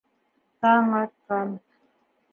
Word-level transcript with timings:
Таң 0.65 0.89
атҡан. 1.01 1.55